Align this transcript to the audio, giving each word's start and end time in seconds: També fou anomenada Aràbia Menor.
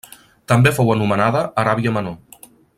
També 0.51 0.71
fou 0.77 0.89
anomenada 0.95 1.45
Aràbia 1.65 1.95
Menor. 1.99 2.51